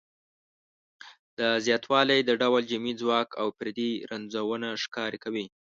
دا 1.39 1.49
زیاتوالی 1.65 2.19
د 2.23 2.31
ډول 2.41 2.61
جمعي 2.71 2.93
ځواک 3.01 3.29
او 3.41 3.47
فردي 3.57 3.91
رنځونه 4.11 4.67
ښکاره 4.83 5.17
کوي. 5.23 5.45